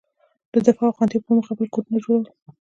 د 0.53 0.55
دفاع 0.67 0.87
او 0.89 0.95
خوندیتوب 0.97 1.23
په 1.25 1.31
موخه 1.35 1.53
خپل 1.55 1.67
کورونه 1.73 1.97
جوړول. 2.05 2.25